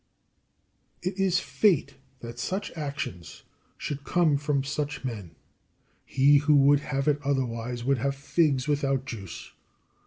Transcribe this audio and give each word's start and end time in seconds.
6. 1.03 1.07
It 1.19 1.23
is 1.23 1.39
fate 1.39 1.93
that 2.21 2.39
such 2.39 2.71
actions 2.75 3.43
should 3.77 4.03
come 4.03 4.35
from 4.35 4.63
such 4.63 5.05
men. 5.05 5.35
He 6.03 6.37
who 6.37 6.55
would 6.55 6.79
have 6.79 7.07
it 7.07 7.21
otherwise 7.23 7.83
would 7.83 7.99
have 7.99 8.15
figs 8.15 8.67
without 8.67 9.05
juice. 9.05 9.51